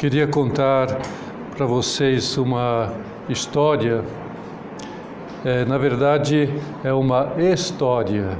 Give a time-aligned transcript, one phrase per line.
[0.00, 0.98] queria contar
[1.54, 2.90] para vocês uma
[3.28, 4.02] história.
[5.44, 6.48] É, na verdade,
[6.82, 8.30] é uma história,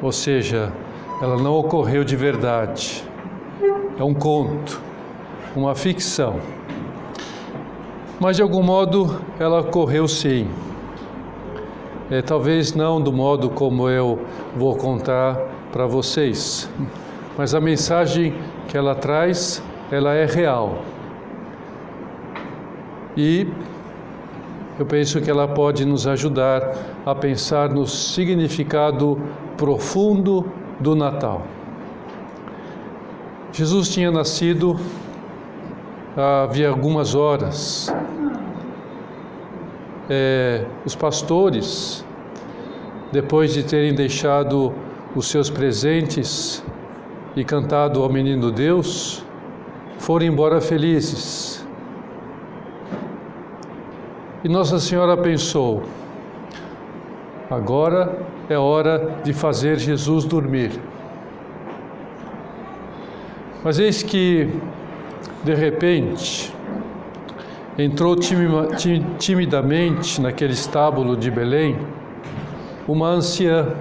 [0.00, 0.72] ou seja,
[1.20, 3.02] ela não ocorreu de verdade.
[3.98, 4.80] É um conto,
[5.56, 6.36] uma ficção.
[8.20, 10.48] Mas de algum modo ela ocorreu sim.
[12.08, 14.20] É, talvez não do modo como eu
[14.54, 15.40] vou contar
[15.72, 16.70] para vocês,
[17.36, 18.32] mas a mensagem
[18.68, 20.82] que ela traz ela é real.
[23.16, 23.46] E
[24.78, 29.20] eu penso que ela pode nos ajudar a pensar no significado
[29.56, 31.46] profundo do Natal.
[33.52, 34.78] Jesus tinha nascido
[36.16, 37.94] havia algumas horas.
[40.08, 42.04] É, os pastores,
[43.12, 44.72] depois de terem deixado
[45.14, 46.64] os seus presentes
[47.34, 49.25] e cantado ao menino Deus,
[49.98, 51.66] foram embora felizes.
[54.44, 55.82] E Nossa Senhora pensou:
[57.50, 60.70] agora é hora de fazer Jesus dormir.
[63.64, 64.48] Mas eis que,
[65.42, 66.54] de repente,
[67.76, 68.16] entrou
[69.18, 71.76] timidamente naquele estábulo de Belém
[72.86, 73.74] uma anciã,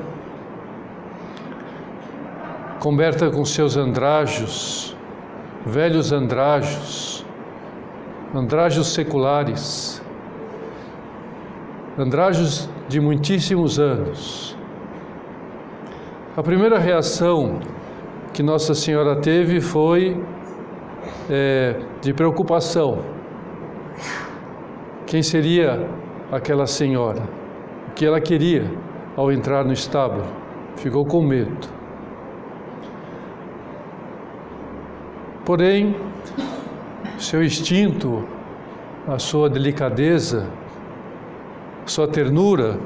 [2.80, 4.95] coberta com seus andrajos,
[5.66, 7.26] velhos andrajos,
[8.34, 10.02] andrajos seculares,
[11.98, 14.56] andrajos de muitíssimos anos.
[16.38, 17.60] A primeira reação
[18.32, 20.22] que Nossa Senhora teve foi
[21.30, 23.00] é, de preocupação.
[25.08, 25.88] Quem seria
[26.32, 27.24] aquela senhora?
[27.88, 28.70] O que ela queria
[29.16, 30.26] ao entrar no estábulo?
[30.76, 31.85] Ficou com medo.
[35.46, 35.96] Porém,
[37.20, 38.28] seu instinto,
[39.08, 40.48] a sua delicadeza,
[41.86, 42.80] sua ternura,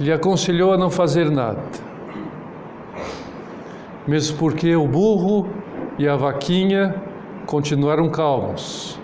[0.00, 1.62] lhe aconselhou a não fazer nada.
[4.06, 5.46] Mesmo porque o burro
[5.98, 6.94] e a vaquinha
[7.44, 8.98] continuaram calmos,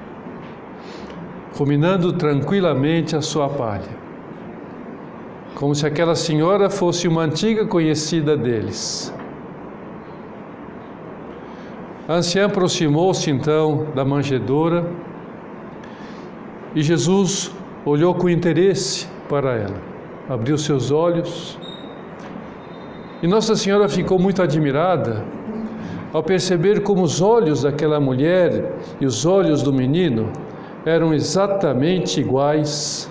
[1.59, 3.99] ruminando tranquilamente a sua palha,
[5.55, 9.13] como se aquela senhora fosse uma antiga conhecida deles.
[12.07, 14.85] A anciã aproximou-se então da manjedoura
[16.75, 17.51] e Jesus
[17.83, 19.81] olhou com interesse para ela,
[20.29, 21.59] abriu seus olhos
[23.23, 25.25] e Nossa Senhora ficou muito admirada
[26.13, 30.31] ao perceber como os olhos daquela mulher e os olhos do menino
[30.85, 33.11] eram exatamente iguais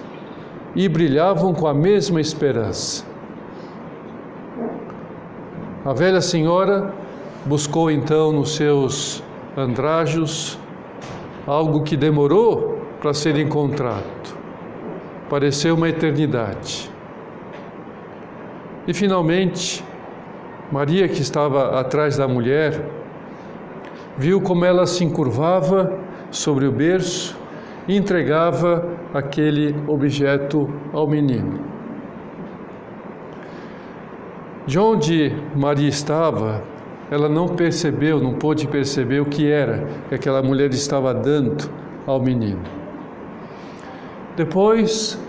[0.76, 3.04] e brilhavam com a mesma esperança.
[5.84, 6.94] A velha senhora
[7.46, 9.22] Buscou então nos seus
[9.58, 10.58] andrajos
[11.46, 14.38] algo que demorou para ser encontrado.
[15.30, 16.90] Pareceu uma eternidade.
[18.88, 19.84] E finalmente,
[20.72, 22.82] Maria, que estava atrás da mulher,
[24.18, 26.00] viu como ela se encurvava
[26.32, 27.38] sobre o berço
[27.90, 31.60] e entregava aquele objeto ao menino.
[34.66, 36.64] De onde Maria estava,
[37.14, 41.70] ela não percebeu, não pôde perceber o que era que aquela mulher estava dando
[42.08, 42.64] ao menino.
[44.36, 45.20] Depois,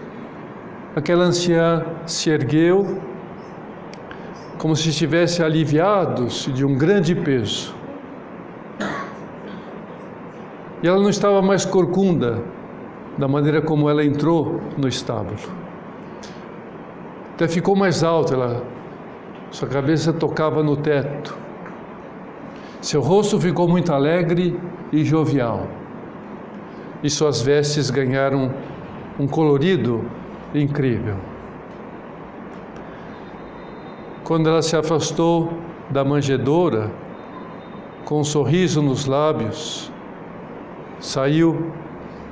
[0.97, 3.03] aquela anciã se ergueu,
[4.57, 7.75] como se estivesse aliviado de um grande peso.
[10.83, 12.43] E ela não estava mais corcunda
[13.19, 15.37] da maneira como ela entrou no estábulo.
[17.35, 18.63] Até ficou mais alta, ela,
[19.51, 21.44] sua cabeça tocava no teto.
[22.85, 24.61] Seu rosto ficou muito alegre
[24.93, 25.67] e jovial,
[27.03, 28.53] e suas vestes ganharam
[29.19, 30.05] um colorido
[30.55, 31.17] incrível.
[34.23, 35.51] Quando ela se afastou
[35.89, 36.91] da manjedoura,
[38.05, 39.91] com um sorriso nos lábios,
[41.01, 41.73] saiu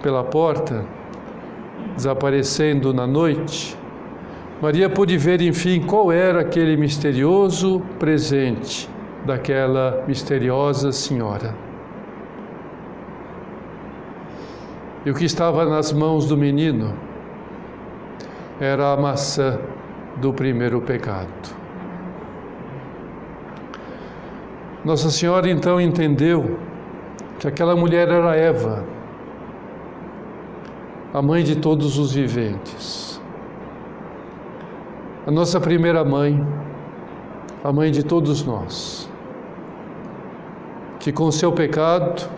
[0.03, 0.85] pela porta,
[1.97, 3.75] desaparecendo na noite,
[4.61, 8.92] Maria pôde ver enfim qual era aquele misterioso presente
[9.25, 11.55] daquela misteriosa senhora.
[15.05, 16.95] E o que estava nas mãos do menino
[18.61, 19.59] era a maçã
[20.17, 21.29] do primeiro pecado.
[24.85, 26.59] Nossa Senhora então entendeu
[27.39, 28.85] que aquela mulher era Eva,
[31.15, 33.21] a mãe de todos os viventes,
[35.27, 36.41] a nossa primeira mãe,
[37.63, 39.12] a mãe de todos nós
[41.03, 42.31] que com seu pecado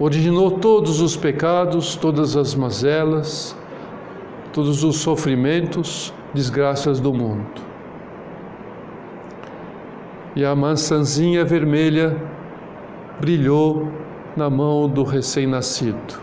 [0.00, 3.54] originou todos os pecados, todas as mazelas,
[4.54, 7.60] todos os sofrimentos, desgraças do mundo.
[10.34, 12.16] E a maçãzinha vermelha
[13.20, 13.86] brilhou
[14.34, 16.18] na mão do recém-nascido,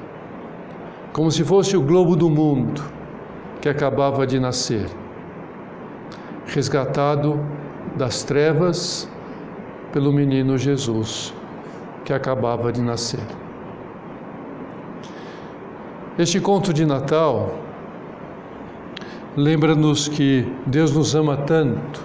[1.12, 2.84] como se fosse o globo do mundo
[3.62, 4.88] que acabava de nascer,
[6.48, 7.40] resgatado
[7.96, 9.08] das trevas
[9.94, 11.32] pelo menino Jesus
[12.04, 13.24] que acabava de nascer.
[16.18, 17.54] Este conto de Natal
[19.38, 22.02] lembra-nos que Deus nos ama tanto,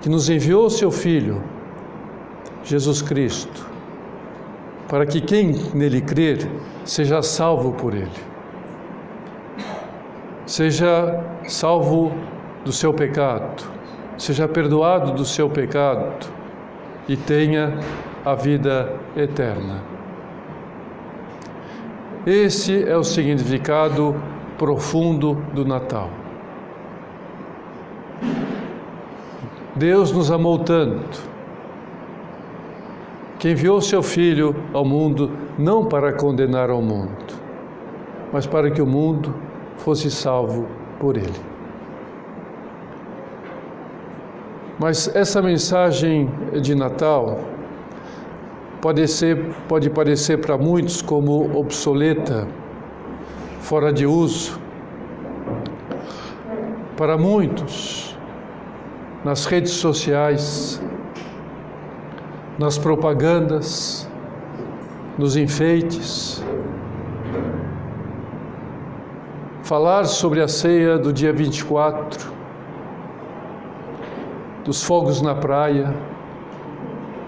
[0.00, 1.42] que nos enviou seu Filho,
[2.62, 3.66] Jesus Cristo,
[4.88, 6.48] para que quem nele crer
[6.84, 8.10] seja salvo por ele,
[10.46, 12.12] seja salvo
[12.64, 13.77] do seu pecado,
[14.18, 16.28] seja perdoado do seu pecado
[17.08, 17.78] e tenha
[18.24, 19.82] a vida eterna.
[22.26, 24.14] Esse é o significado
[24.58, 26.10] profundo do Natal.
[29.74, 31.22] Deus nos amou tanto
[33.38, 37.34] que enviou seu Filho ao mundo não para condenar ao mundo,
[38.32, 39.32] mas para que o mundo
[39.76, 40.66] fosse salvo
[40.98, 41.57] por ele.
[44.78, 46.30] Mas essa mensagem
[46.62, 47.40] de Natal
[48.80, 49.36] pode, ser,
[49.66, 52.46] pode parecer para muitos como obsoleta,
[53.60, 54.60] fora de uso.
[56.96, 58.16] Para muitos,
[59.24, 60.80] nas redes sociais,
[62.56, 64.08] nas propagandas,
[65.16, 66.42] nos enfeites,
[69.62, 72.37] falar sobre a ceia do dia 24,
[74.68, 75.94] dos fogos na praia,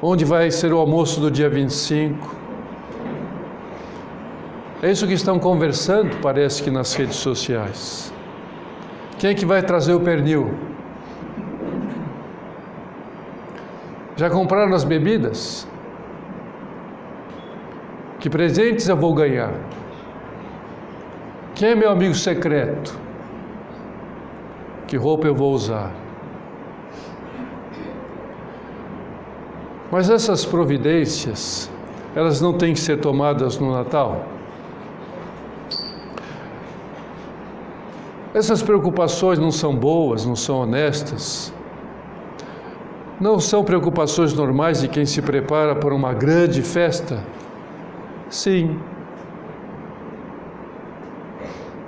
[0.03, 2.35] Onde vai ser o almoço do dia 25?
[4.83, 8.11] É isso que estão conversando, parece que nas redes sociais.
[9.19, 10.55] Quem é que vai trazer o pernil?
[14.17, 15.69] Já compraram as bebidas?
[18.21, 19.53] Que presentes eu vou ganhar?
[21.55, 22.99] Quem é meu amigo secreto?
[24.87, 26.00] Que roupa eu vou usar?
[29.91, 31.71] Mas essas providências,
[32.15, 34.25] elas não têm que ser tomadas no Natal?
[38.33, 41.53] Essas preocupações não são boas, não são honestas?
[43.21, 47.25] Não são preocupações normais de quem se prepara para uma grande festa?
[48.31, 48.79] Sim.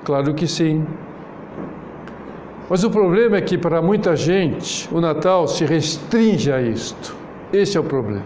[0.04, 0.84] Claro que sim.
[2.68, 7.21] Mas o problema é que para muita gente o Natal se restringe a isto.
[7.52, 8.24] Esse é o problema.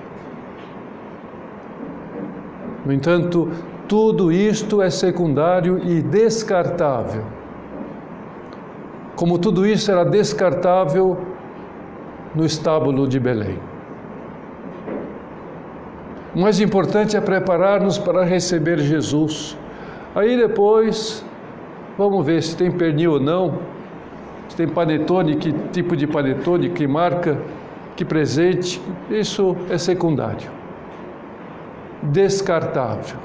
[2.84, 3.50] No entanto,
[3.88, 7.24] tudo isto é secundário e descartável.
[9.16, 11.18] Como tudo isso era descartável
[12.34, 13.58] no estábulo de Belém.
[16.34, 19.56] O mais importante é preparar-nos para receber Jesus.
[20.14, 21.24] Aí depois,
[21.98, 23.58] vamos ver se tem pernil ou não,
[24.48, 27.38] se tem panetone, que tipo de panetone, que marca
[27.96, 30.50] que presente, isso é secundário,
[32.02, 33.18] descartável.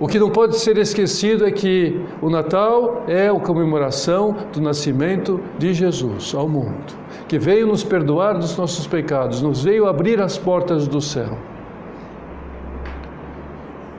[0.00, 5.40] O que não pode ser esquecido é que o Natal é a comemoração do nascimento
[5.56, 6.92] de Jesus ao mundo,
[7.28, 11.38] que veio nos perdoar dos nossos pecados, nos veio abrir as portas do céu.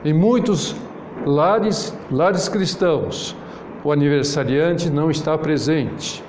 [0.04, 0.76] Em muitos
[1.24, 3.34] lares, lares cristãos,
[3.82, 6.22] o aniversariante não está presente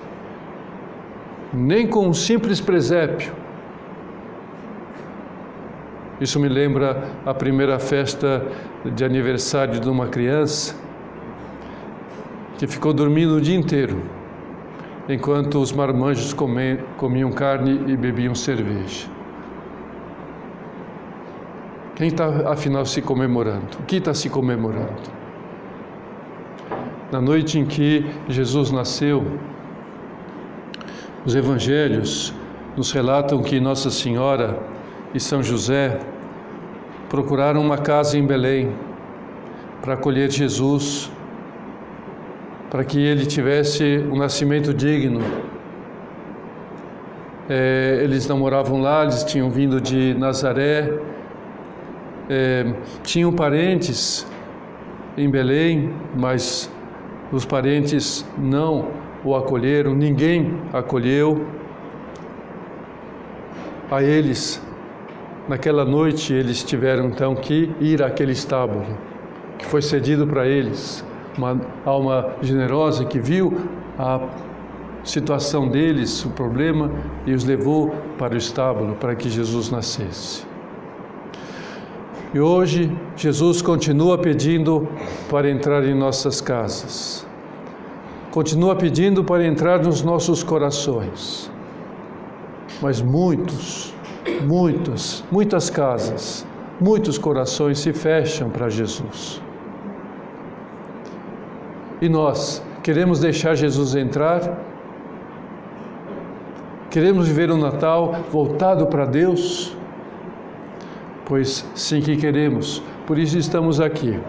[1.55, 3.33] nem com um simples presépio.
[6.19, 8.45] Isso me lembra a primeira festa
[8.85, 10.75] de aniversário de uma criança
[12.57, 14.01] que ficou dormindo o dia inteiro,
[15.09, 19.09] enquanto os marmanjos comiam carne e bebiam cerveja.
[21.95, 23.77] Quem está, afinal, se comemorando?
[23.79, 25.25] O que está se comemorando?
[27.11, 29.23] Na noite em que Jesus nasceu,
[31.25, 32.33] os evangelhos
[32.77, 34.59] nos relatam que Nossa Senhora
[35.13, 35.99] e São José
[37.09, 38.71] procuraram uma casa em Belém
[39.81, 41.11] para acolher Jesus,
[42.69, 45.21] para que ele tivesse um nascimento digno.
[47.49, 50.93] É, eles não moravam lá, eles tinham vindo de Nazaré,
[52.29, 54.27] é, tinham parentes
[55.17, 56.71] em Belém, mas
[57.31, 61.45] os parentes não o acolheram, ninguém acolheu.
[63.91, 64.61] A eles
[65.47, 68.85] naquela noite eles tiveram então que ir àquele estábulo
[69.57, 71.03] que foi cedido para eles.
[71.37, 73.57] Uma alma generosa que viu
[73.97, 74.21] a
[75.03, 76.91] situação deles, o problema,
[77.25, 80.45] e os levou para o estábulo para que Jesus nascesse.
[82.33, 84.87] E hoje Jesus continua pedindo
[85.29, 87.25] para entrar em nossas casas.
[88.35, 91.49] Continua pedindo para entrar nos nossos corações.
[92.81, 93.95] Mas muitos,
[94.45, 96.45] muitas, muitas casas,
[96.77, 99.41] muitos corações se fecham para Jesus.
[102.01, 104.41] E nós queremos deixar Jesus entrar?
[106.89, 109.77] Queremos viver um Natal voltado para Deus?
[111.23, 114.19] Pois sim que queremos, por isso estamos aqui.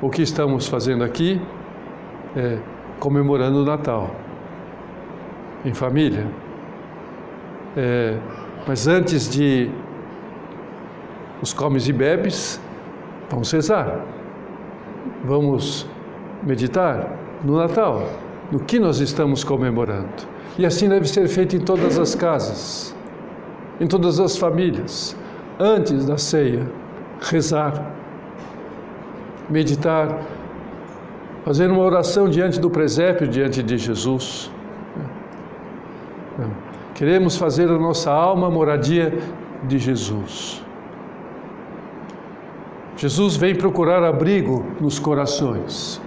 [0.00, 1.38] O que estamos fazendo aqui
[2.36, 2.58] é
[2.98, 4.10] comemorando o Natal,
[5.64, 6.26] em família.
[7.76, 8.16] É,
[8.66, 9.70] mas antes de
[11.42, 12.60] os comes e bebes,
[13.30, 14.04] vamos cesar.
[15.24, 15.86] Vamos
[16.42, 18.06] meditar no Natal,
[18.52, 20.28] no que nós estamos comemorando.
[20.58, 22.94] E assim deve ser feito em todas as casas,
[23.80, 25.16] em todas as famílias,
[25.58, 26.66] antes da ceia,
[27.20, 27.92] rezar,
[29.48, 30.18] meditar,
[31.44, 34.50] fazer uma oração diante do presépio, diante de Jesus.
[36.94, 39.18] Queremos fazer a nossa alma moradia
[39.64, 40.62] de Jesus.
[42.96, 46.00] Jesus vem procurar abrigo nos corações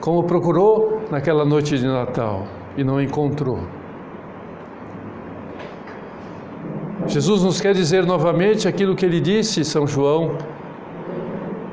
[0.00, 3.58] como procurou naquela noite de Natal e não encontrou.
[7.06, 10.36] Jesus nos quer dizer novamente aquilo que ele disse, São João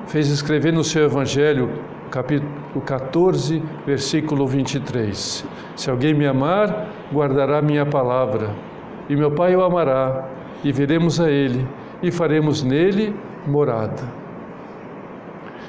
[0.07, 1.69] fez escrever no seu Evangelho,
[2.09, 5.45] capítulo 14, versículo 23.
[5.75, 8.49] Se alguém me amar, guardará minha palavra,
[9.09, 10.27] e meu Pai o amará,
[10.63, 11.67] e veremos a ele,
[12.01, 13.15] e faremos nele
[13.47, 14.03] morada.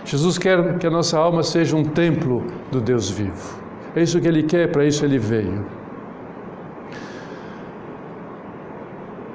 [0.05, 3.61] Jesus quer que a nossa alma seja um templo do Deus vivo.
[3.95, 5.67] É isso que Ele quer, para isso Ele veio.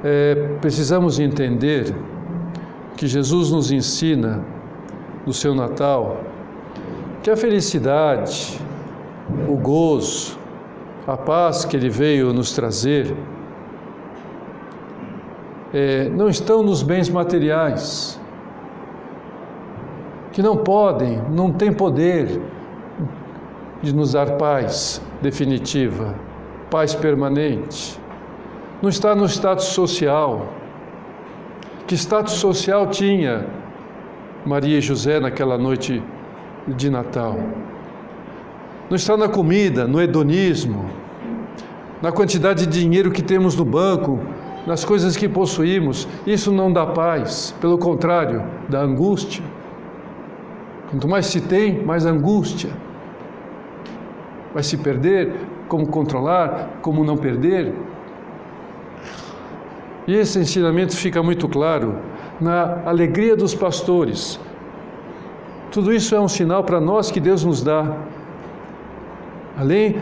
[0.04, 1.94] É, precisamos entender
[2.96, 4.46] que Jesus nos ensina
[5.26, 6.22] no seu Natal
[7.22, 8.60] que a felicidade,
[9.48, 10.40] o gozo,
[11.08, 13.16] a paz que Ele veio nos trazer
[15.74, 18.20] é, não estão nos bens materiais
[20.32, 22.42] que não podem, não têm poder
[23.82, 26.16] de nos dar paz definitiva,
[26.70, 28.00] paz permanente.
[28.82, 30.48] Não está no status social.
[31.86, 33.46] Que status social tinha
[34.46, 36.02] Maria e José naquela noite
[36.68, 37.38] de Natal?
[38.90, 40.86] Não está na comida, no hedonismo,
[42.02, 44.20] na quantidade de dinheiro que temos no banco,
[44.66, 46.08] nas coisas que possuímos.
[46.26, 49.44] Isso não dá paz, pelo contrário, dá angústia.
[50.90, 52.72] Quanto mais se tem, mais angústia.
[54.54, 55.34] Vai se perder,
[55.68, 57.74] como controlar, como não perder.
[60.06, 61.96] E esse ensinamento fica muito claro
[62.42, 64.38] na alegria dos pastores.
[65.72, 67.98] Tudo isso é um sinal para nós que Deus nos dá.
[69.58, 69.96] Além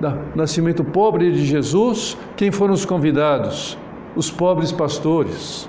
[0.00, 3.76] do nascimento pobre de Jesus, quem foram os convidados?
[4.16, 5.68] Os pobres pastores.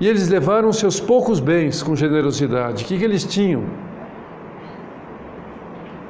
[0.00, 2.84] E eles levaram seus poucos bens com generosidade.
[2.84, 3.64] O que, que eles tinham?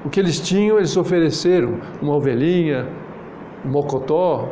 [0.04, 2.86] O que eles tinham, eles ofereceram uma ovelhinha,
[3.64, 4.48] um mocotó.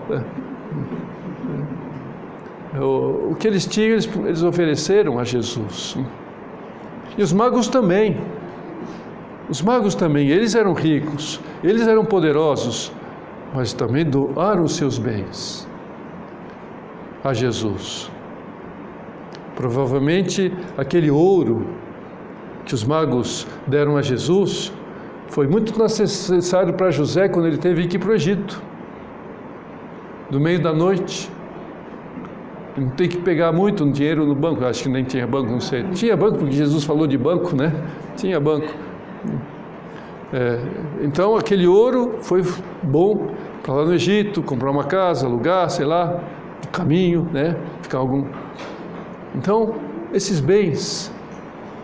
[2.78, 2.84] Né?
[2.84, 5.96] O que eles tinham, eles, eles ofereceram a Jesus.
[7.16, 8.16] E os magos também.
[9.48, 12.92] Os magos também, eles eram ricos, eles eram poderosos,
[13.54, 15.66] mas também doaram os seus bens
[17.24, 18.10] a Jesus.
[19.56, 21.66] Provavelmente aquele ouro
[22.66, 24.70] que os magos deram a Jesus
[25.28, 28.62] foi muito necessário para José quando ele teve que ir para o Egito,
[30.30, 31.30] no meio da noite.
[32.78, 35.84] Não tem que pegar muito dinheiro no banco, acho que nem tinha banco, não sei.
[35.92, 37.72] Tinha banco, porque Jesus falou de banco, né?
[38.16, 38.68] Tinha banco.
[40.32, 40.58] É,
[41.00, 42.42] então aquele ouro foi
[42.82, 43.28] bom
[43.62, 46.20] para lá no Egito, comprar uma casa, alugar, sei lá,
[46.70, 47.56] caminho, né?
[47.82, 48.26] Ficar algum
[49.34, 49.74] então,
[50.12, 51.12] esses bens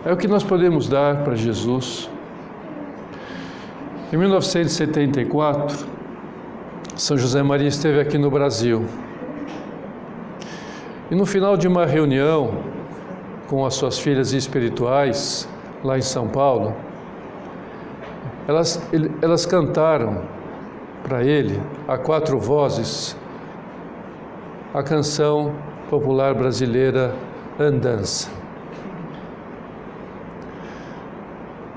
[0.04, 2.10] é o que nós podemos dar para Jesus.
[4.12, 5.86] Em 1974,
[6.96, 8.84] São José Maria esteve aqui no Brasil.
[11.11, 12.62] E no final de uma reunião
[13.46, 15.46] com as suas filhas espirituais,
[15.82, 16.75] lá em São Paulo,
[18.49, 18.82] elas,
[19.20, 20.23] elas cantaram
[21.02, 23.14] para ele a quatro vozes
[24.73, 25.54] a canção
[25.90, 27.14] popular brasileira
[27.61, 28.30] Andança.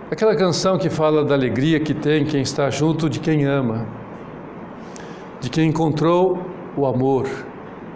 [0.10, 3.86] Aquela canção que fala da alegria que tem quem está junto de quem ama,
[5.42, 6.40] de quem encontrou
[6.76, 7.28] o amor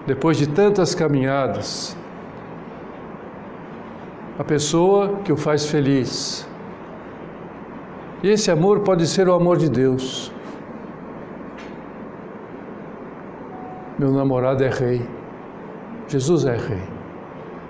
[0.05, 1.96] depois de tantas caminhadas,
[4.38, 6.48] a pessoa que o faz feliz.
[8.24, 10.31] E esse amor pode ser o amor de Deus.
[13.98, 15.08] Meu namorado é rei.
[16.08, 16.84] Jesus é rei.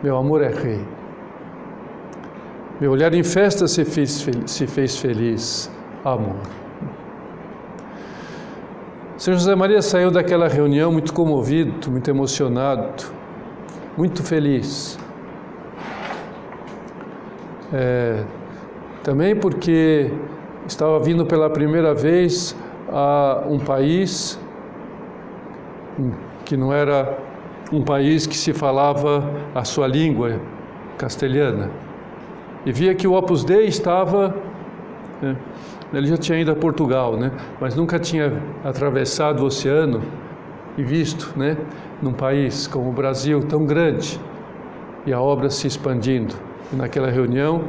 [0.01, 0.81] Meu amor é rei.
[2.79, 5.69] Meu olhar em festa se fez, se fez feliz.
[6.03, 6.37] Amor.
[9.21, 13.05] São José Maria saiu daquela reunião muito comovido, muito emocionado,
[13.95, 14.97] muito feliz.
[17.71, 18.23] É,
[19.03, 20.11] também porque
[20.67, 22.55] estava vindo pela primeira vez
[22.91, 24.39] a um país
[26.43, 27.15] que não era
[27.71, 29.23] um país que se falava
[29.53, 30.41] a sua língua
[30.97, 31.69] castelhana.
[32.65, 34.35] E via que o Opus Dei estava.
[35.21, 35.35] Né,
[35.93, 40.01] ele já tinha ido a Portugal, né, mas nunca tinha atravessado o oceano
[40.77, 41.57] e visto, né,
[42.01, 44.19] num país como o Brasil tão grande
[45.05, 46.33] e a obra se expandindo.
[46.71, 47.63] E naquela reunião,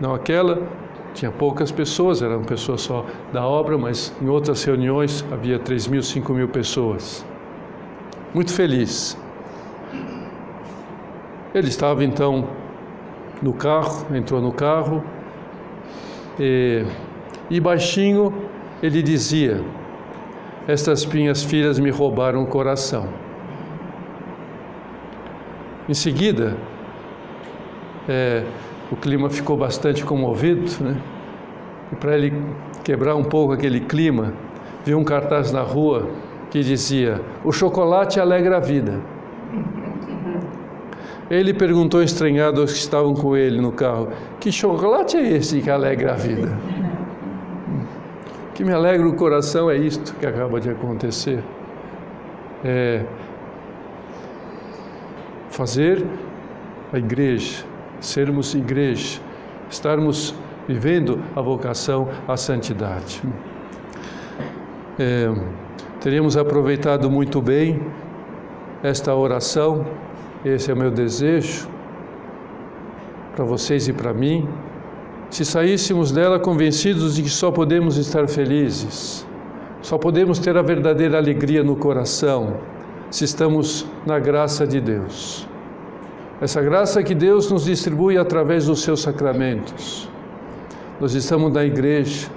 [0.00, 0.62] não aquela,
[1.14, 6.02] tinha poucas pessoas, eram pessoas só da obra, mas em outras reuniões havia 3 mil,
[6.02, 7.24] 5 mil pessoas
[8.34, 9.16] muito feliz.
[11.54, 12.48] Ele estava então
[13.40, 15.04] no carro, entrou no carro
[16.38, 16.84] e,
[17.50, 18.32] e baixinho
[18.82, 19.62] ele dizia:
[20.66, 23.08] Estas minhas filhas me roubaram o coração.
[25.88, 26.56] Em seguida,
[28.08, 28.42] é,
[28.90, 30.96] o clima ficou bastante comovido, né?
[31.92, 32.32] E para ele
[32.82, 34.32] quebrar um pouco aquele clima,
[34.84, 36.10] viu um cartaz na rua
[36.50, 39.00] que dizia: O chocolate alegra a vida.
[41.30, 44.08] Ele perguntou estranhado aos que estavam com ele no carro:
[44.40, 46.58] Que chocolate é esse que alegra a vida?
[48.54, 51.42] que me alegra o coração é isto que acaba de acontecer.
[52.64, 53.04] É
[55.50, 56.04] fazer
[56.92, 57.64] a igreja,
[58.00, 59.20] sermos igreja,
[59.68, 60.34] estarmos
[60.66, 63.22] vivendo a vocação à santidade.
[64.98, 65.28] É,
[66.36, 67.80] aproveitado muito bem
[68.82, 69.84] esta oração,
[70.44, 71.68] esse é o meu desejo
[73.34, 74.48] para vocês e para mim,
[75.28, 79.26] se saíssemos dela convencidos de que só podemos estar felizes,
[79.82, 82.56] só podemos ter a verdadeira alegria no coração
[83.10, 85.48] se estamos na graça de Deus.
[86.40, 90.08] Essa graça que Deus nos distribui através dos seus sacramentos.
[91.00, 92.28] Nós estamos na igreja,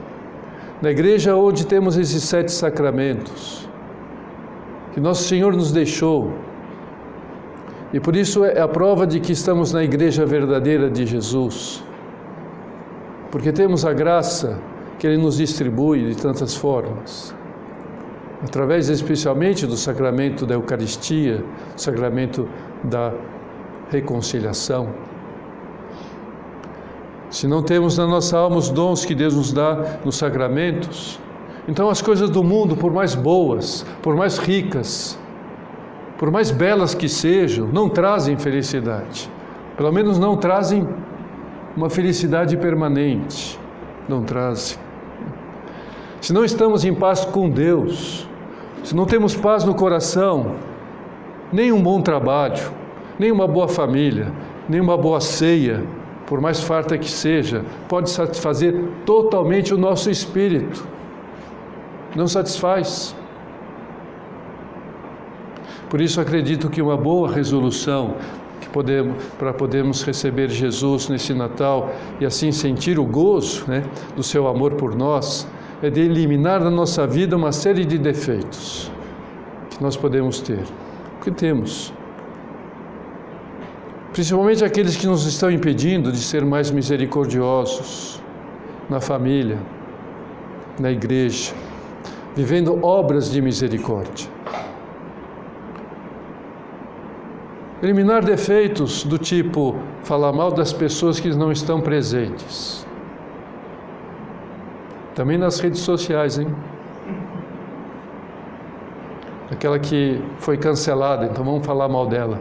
[0.81, 3.67] na igreja onde temos esses sete sacramentos,
[4.93, 6.33] que Nosso Senhor nos deixou,
[7.93, 11.83] e por isso é a prova de que estamos na igreja verdadeira de Jesus,
[13.31, 14.59] porque temos a graça
[14.99, 17.33] que Ele nos distribui de tantas formas,
[18.43, 21.43] através especialmente do sacramento da Eucaristia,
[21.75, 22.47] sacramento
[22.83, 23.13] da
[23.89, 24.89] reconciliação.
[27.29, 31.19] Se não temos na nossa alma os dons que Deus nos dá nos sacramentos,
[31.67, 35.19] então as coisas do mundo, por mais boas, por mais ricas,
[36.17, 39.29] por mais belas que sejam, não trazem felicidade.
[39.75, 40.87] Pelo menos não trazem
[41.75, 43.59] uma felicidade permanente.
[44.09, 44.77] Não trazem.
[46.19, 48.27] Se não estamos em paz com Deus,
[48.83, 50.55] se não temos paz no coração,
[51.53, 52.71] nem um bom trabalho,
[53.19, 54.31] nem uma boa família,
[54.67, 55.83] nem uma boa ceia,
[56.25, 58.73] por mais farta que seja, pode satisfazer
[59.05, 60.85] totalmente o nosso espírito.
[62.15, 63.15] Não satisfaz.
[65.89, 68.15] Por isso acredito que uma boa resolução
[68.59, 73.83] que podemos para podermos receber Jesus nesse Natal e assim sentir o gozo, né,
[74.15, 75.47] do seu amor por nós,
[75.81, 78.91] é de eliminar da nossa vida uma série de defeitos
[79.69, 80.63] que nós podemos ter,
[81.23, 81.93] que temos
[84.11, 88.19] principalmente aqueles que nos estão impedindo de ser mais misericordiosos
[88.89, 89.59] na família,
[90.79, 91.53] na igreja,
[92.35, 94.36] vivendo obras de misericórdia.
[97.81, 102.87] Eliminar defeitos do tipo falar mal das pessoas que não estão presentes.
[105.13, 106.47] Também nas redes sociais, hein?
[109.51, 112.39] Aquela que foi cancelada, então vamos falar mal dela.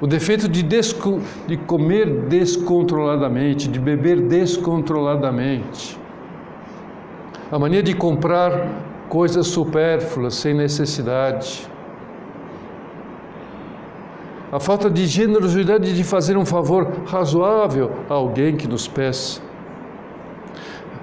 [0.00, 5.96] O defeito de, desco, de comer descontroladamente, de beber descontroladamente.
[7.52, 11.68] A mania de comprar coisas supérfluas, sem necessidade.
[14.52, 19.42] A falta de generosidade de fazer um favor razoável a alguém que nos peça.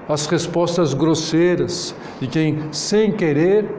[0.08, 3.70] As respostas grosseiras de quem, sem querer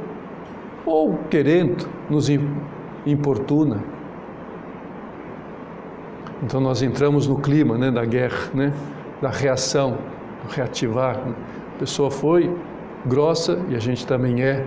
[0.85, 2.29] ou querendo, nos
[3.07, 3.83] importuna.
[6.43, 8.73] Então nós entramos no clima né, da guerra, né,
[9.23, 9.99] da reação,
[10.45, 11.17] do reativar.
[11.17, 11.35] Né?
[11.77, 12.55] A pessoa foi
[13.07, 14.67] grossa e a gente também é.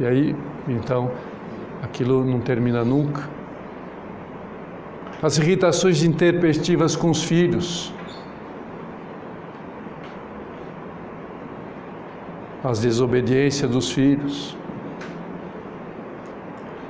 [0.00, 0.36] E aí,
[0.68, 1.10] então,
[1.82, 3.28] aquilo não termina nunca.
[5.22, 7.92] As irritações intempestivas com os filhos.
[12.62, 14.56] As desobediências dos filhos.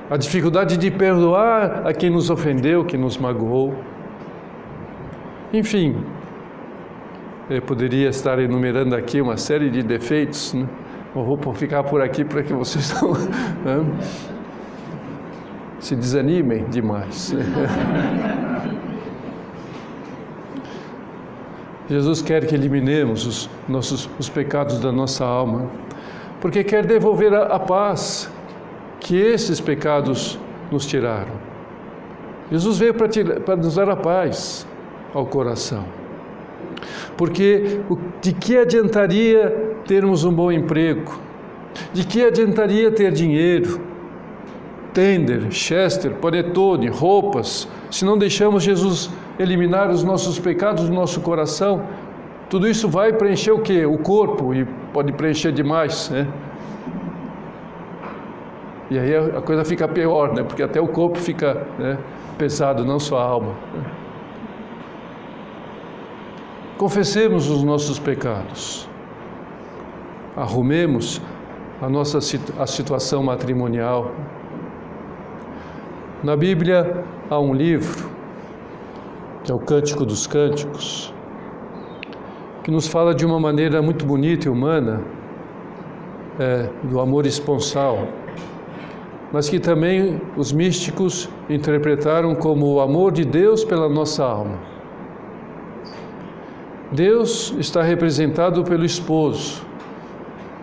[0.09, 3.73] A dificuldade de perdoar a quem nos ofendeu, quem nos magoou.
[5.51, 5.95] Enfim,
[7.49, 10.67] eu poderia estar enumerando aqui uma série de defeitos, né?
[11.13, 13.97] vou ficar por aqui para que vocês não né?
[15.79, 17.33] se desanimem demais.
[21.87, 25.69] Jesus quer que eliminemos os nossos os pecados da nossa alma,
[26.41, 28.31] porque quer devolver a, a paz
[28.99, 30.39] que esses pecados
[30.71, 31.33] nos tiraram.
[32.51, 34.67] Jesus veio para nos dar a paz
[35.13, 35.85] ao coração.
[37.17, 37.79] Porque
[38.21, 41.19] de que adiantaria termos um bom emprego?
[41.93, 43.79] De que adiantaria ter dinheiro,
[44.93, 51.83] tender, chester, panetone, roupas, se não deixamos Jesus eliminar os nossos pecados do nosso coração?
[52.49, 53.85] Tudo isso vai preencher o quê?
[53.85, 56.27] O corpo e pode preencher demais, né?
[58.89, 60.43] E aí a coisa fica pior, né?
[60.43, 61.97] Porque até o corpo fica né,
[62.37, 63.55] pesado, não só a alma.
[66.77, 68.85] Confessemos os nossos pecados.
[70.35, 71.21] Arrumemos
[71.81, 72.17] a nossa
[72.59, 74.11] a situação matrimonial.
[76.21, 78.09] Na Bíblia há um livro,
[79.45, 81.13] que é o Cântico dos Cânticos,
[82.61, 85.01] que nos fala de uma maneira muito bonita e humana
[86.37, 88.05] é, do amor esponsal,
[89.31, 94.74] mas que também os místicos interpretaram como o amor de Deus pela nossa alma.
[96.91, 99.65] Deus está representado pelo esposo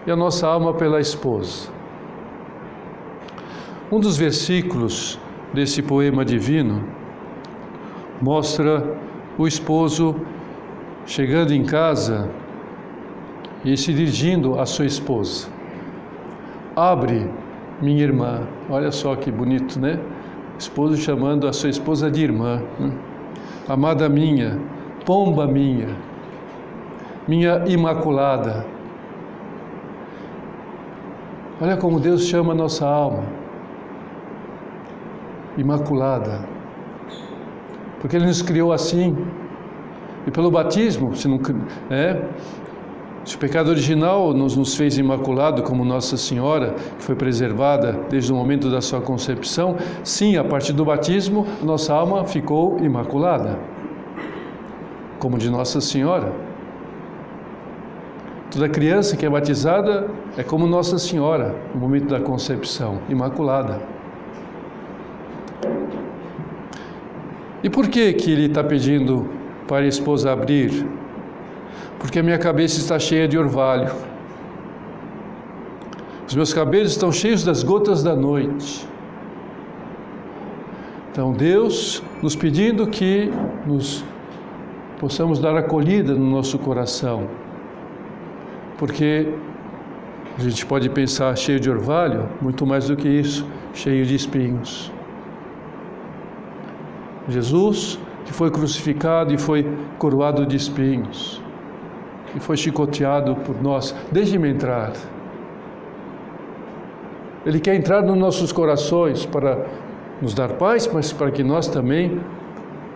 [0.07, 1.69] e a nossa alma pela esposa.
[3.91, 5.19] Um dos versículos
[5.53, 6.85] desse poema divino
[8.21, 8.97] mostra
[9.37, 10.15] o esposo
[11.05, 12.31] chegando em casa
[13.65, 15.49] e se dirigindo à sua esposa.
[16.77, 17.29] Abre,
[17.81, 18.47] minha irmã.
[18.71, 19.99] Olha só que bonito, né?
[20.57, 22.63] Esposo chamando a sua esposa de irmã.
[22.79, 22.93] Né?
[23.69, 24.59] Amada minha,
[25.05, 26.12] pomba minha
[27.27, 28.67] minha imaculada.
[31.61, 33.23] Olha como Deus chama a nossa alma,
[35.57, 36.41] imaculada,
[38.01, 39.17] porque Ele nos criou assim.
[40.27, 41.41] E pelo batismo, se, não,
[41.91, 42.23] é,
[43.25, 48.33] se o pecado original nos, nos fez imaculado, como Nossa Senhora, que foi preservada desde
[48.33, 53.59] o momento da sua concepção, sim, a partir do batismo, nossa alma ficou imaculada,
[55.19, 56.52] como de Nossa Senhora.
[58.53, 63.81] Toda criança que é batizada é como Nossa Senhora no momento da concepção, imaculada.
[67.65, 69.27] E por que que ele está pedindo
[69.67, 70.87] para a esposa abrir?
[71.99, 73.91] Porque a minha cabeça está cheia de orvalho.
[76.29, 78.87] Os meus cabelos estão cheios das gotas da noite.
[81.11, 83.33] Então Deus nos pedindo que
[83.67, 84.05] nos
[85.01, 87.29] possamos dar acolhida no nosso coração
[88.83, 89.33] porque
[90.37, 94.91] a gente pode pensar cheio de orvalho, muito mais do que isso, cheio de espinhos.
[97.29, 101.41] Jesus, que foi crucificado e foi coroado de espinhos,
[102.35, 104.91] e foi chicoteado por nós, deixe-me entrar.
[107.47, 109.65] Ele quer entrar nos nossos corações para
[110.21, 112.21] nos dar paz, mas para que nós também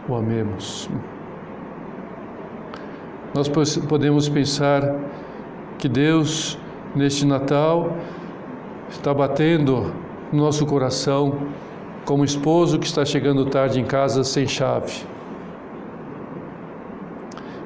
[0.09, 0.91] o amemos.
[3.33, 3.49] Nós
[3.89, 4.83] podemos pensar
[5.79, 6.59] que Deus,
[6.95, 7.97] neste Natal,
[8.89, 9.93] está batendo
[10.33, 11.39] no nosso coração
[12.05, 15.05] como esposo que está chegando tarde em casa sem chave.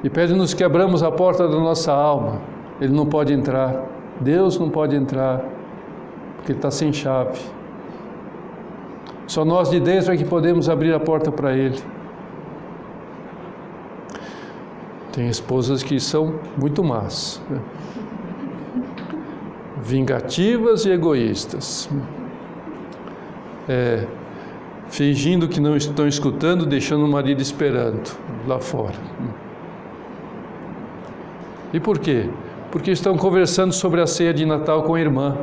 [0.03, 2.41] E pede-nos que abramos a porta da nossa alma.
[2.79, 3.85] Ele não pode entrar.
[4.19, 5.43] Deus não pode entrar,
[6.37, 7.39] porque está sem chave.
[9.27, 11.79] Só nós de dentro é que podemos abrir a porta para Ele.
[15.11, 17.41] Tem esposas que são muito más.
[17.49, 17.59] Né?
[19.83, 21.89] Vingativas e egoístas.
[23.67, 24.05] É,
[24.89, 28.11] fingindo que não estão escutando, deixando o marido esperando
[28.47, 28.95] lá fora.
[31.73, 32.29] E por quê?
[32.69, 35.37] Porque estão conversando sobre a ceia de Natal com a irmã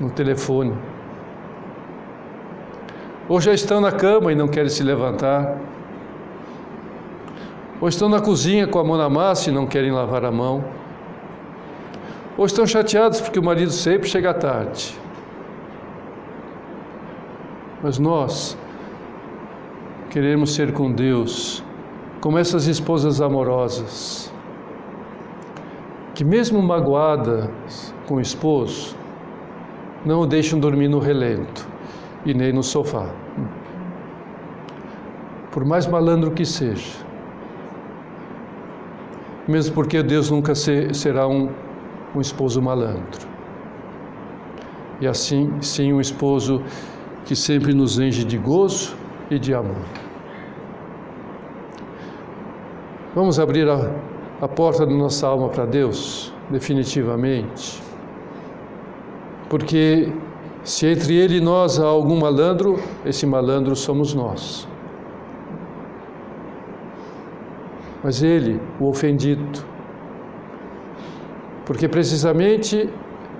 [0.00, 0.72] no telefone.
[3.28, 5.58] Ou já estão na cama e não querem se levantar.
[7.80, 10.64] Ou estão na cozinha com a mão na massa e não querem lavar a mão.
[12.36, 14.98] Ou estão chateados porque o marido sempre chega tarde.
[17.82, 18.56] Mas nós
[20.08, 21.62] queremos ser com Deus
[22.20, 24.32] como essas esposas amorosas,
[26.14, 28.96] que mesmo magoadas com o esposo,
[30.04, 31.66] não o deixam dormir no relento
[32.24, 33.08] e nem no sofá.
[35.50, 36.96] Por mais malandro que seja.
[39.48, 41.50] Mesmo porque Deus nunca será um,
[42.14, 43.26] um esposo malandro.
[45.00, 46.62] E assim, sim, um esposo
[47.24, 48.96] que sempre nos enche de gozo
[49.30, 49.84] e de amor.
[53.14, 53.90] Vamos abrir a,
[54.40, 57.82] a porta da nossa alma para Deus, definitivamente.
[59.48, 60.12] Porque
[60.64, 64.68] se entre ele e nós há algum malandro, esse malandro somos nós.
[68.02, 69.64] Mas ele, o ofendido,
[71.64, 72.88] porque precisamente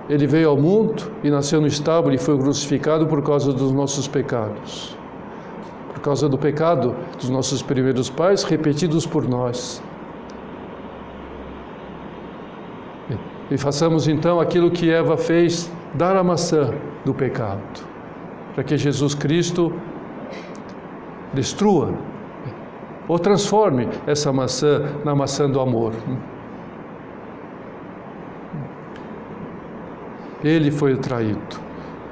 [0.09, 4.07] ele veio ao mundo e nasceu no estábulo e foi crucificado por causa dos nossos
[4.07, 4.97] pecados.
[5.93, 9.81] Por causa do pecado dos nossos primeiros pais, repetidos por nós.
[13.51, 16.73] E façamos então aquilo que Eva fez, dar a maçã
[17.05, 17.61] do pecado,
[18.55, 19.71] para que Jesus Cristo
[21.33, 21.93] destrua
[23.07, 25.93] ou transforme essa maçã na maçã do amor.
[30.43, 31.59] Ele foi o traído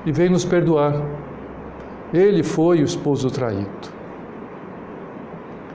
[0.06, 0.94] e veio nos perdoar.
[2.14, 3.92] Ele foi o esposo traído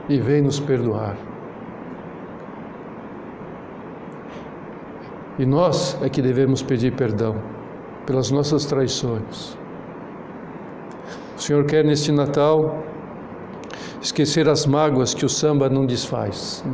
[0.09, 1.17] e veio nos perdoar.
[5.39, 7.37] E nós é que devemos pedir perdão
[8.07, 9.57] pelas nossas traições.
[11.37, 12.83] O Senhor quer neste Natal
[14.01, 16.65] esquecer as mágoas que o samba não desfaz.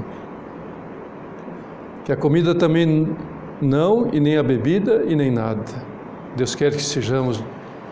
[2.04, 3.16] Que a comida também
[3.62, 5.62] não, e nem a bebida e nem nada.
[6.36, 7.42] Deus quer que sejamos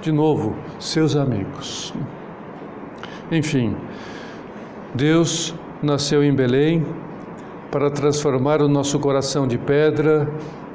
[0.02, 1.94] de novo seus amigos.
[3.30, 3.76] Enfim,
[4.94, 6.84] Deus nasceu em Belém
[7.70, 10.28] para transformar o nosso coração de pedra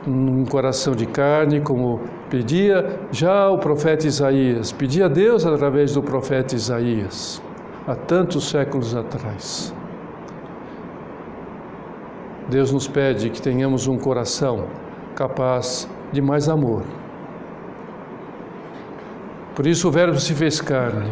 [0.08, 6.02] num coração de carne, como pedia já o profeta Isaías, pedia a Deus através do
[6.02, 7.42] profeta Isaías,
[7.88, 9.74] há tantos séculos atrás.
[12.48, 14.66] Deus nos pede que tenhamos um coração
[15.16, 16.84] capaz de mais amor.
[19.56, 21.12] Por isso o Verbo se fez carne,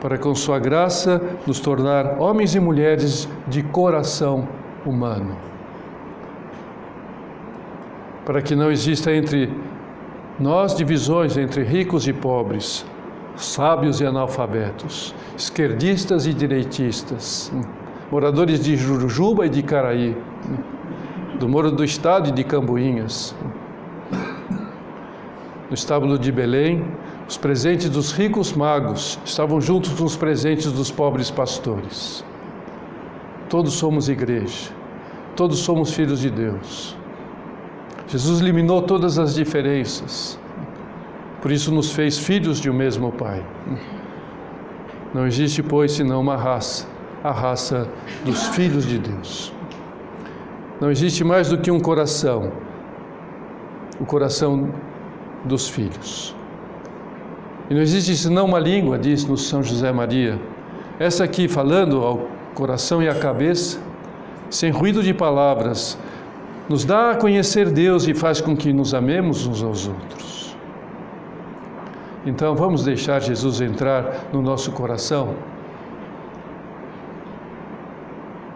[0.00, 4.46] para com Sua graça nos tornar homens e mulheres de coração
[4.84, 5.36] humano.
[8.26, 9.50] Para que não exista entre
[10.38, 12.84] nós divisões entre ricos e pobres,
[13.36, 17.52] sábios e analfabetos, esquerdistas e direitistas,
[18.10, 20.16] moradores de Jurujuba e de Caraí
[21.38, 23.34] do Moro do Estado de Cambuinhas.
[25.68, 26.84] No estábulo de Belém,
[27.28, 32.24] os presentes dos ricos magos estavam juntos com os presentes dos pobres pastores.
[33.48, 34.70] Todos somos igreja,
[35.34, 36.96] todos somos filhos de Deus.
[38.08, 40.38] Jesus eliminou todas as diferenças,
[41.40, 43.44] por isso nos fez filhos de um mesmo Pai.
[45.14, 46.86] Não existe, pois, senão uma raça,
[47.22, 47.88] a raça
[48.24, 49.53] dos filhos de Deus.
[50.80, 52.50] Não existe mais do que um coração,
[54.00, 54.70] o coração
[55.44, 56.34] dos filhos.
[57.70, 60.38] E não existe senão uma língua, diz no São José Maria.
[60.98, 63.78] Essa aqui, falando ao coração e à cabeça,
[64.50, 65.98] sem ruído de palavras,
[66.68, 70.56] nos dá a conhecer Deus e faz com que nos amemos uns aos outros.
[72.26, 75.34] Então vamos deixar Jesus entrar no nosso coração?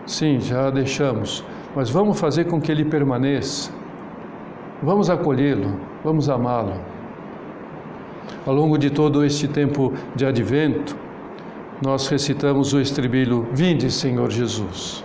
[0.06, 3.70] Sim, já deixamos mas vamos fazer com que ele permaneça.
[4.82, 6.74] Vamos acolhê-lo, vamos amá-lo.
[8.46, 10.96] Ao longo de todo este tempo de advento,
[11.84, 15.04] nós recitamos o estribilho: Vinde, Senhor Jesus.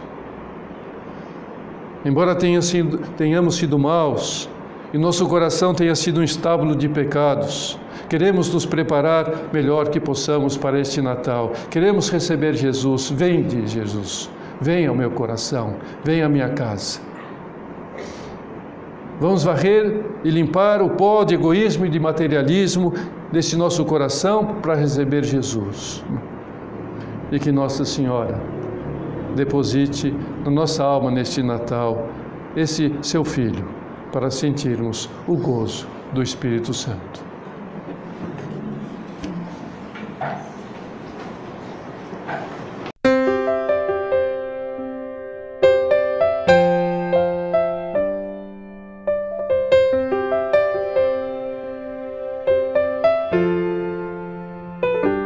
[2.06, 4.50] Embora tenha sido, tenhamos sido maus
[4.94, 10.56] e nosso coração tenha sido um estábulo de pecados, queremos nos preparar melhor que possamos
[10.56, 11.52] para este Natal.
[11.72, 13.10] Queremos receber Jesus.
[13.10, 14.30] Vende, Jesus.
[14.62, 17.00] Venha ao meu coração, venha à minha casa.
[19.20, 22.94] Vamos varrer e limpar o pó de egoísmo e de materialismo
[23.32, 26.04] desse nosso coração para receber Jesus.
[27.32, 28.40] E que Nossa Senhora
[29.36, 30.14] deposite
[30.44, 32.08] na nossa alma neste Natal
[32.56, 33.68] esse seu Filho,
[34.12, 37.33] para sentirmos o gozo do Espírito Santo.